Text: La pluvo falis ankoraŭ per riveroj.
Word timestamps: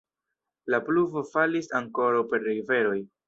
La 0.73 0.79
pluvo 0.87 1.23
falis 1.35 1.69
ankoraŭ 1.81 2.25
per 2.33 2.45
riveroj. 2.53 2.97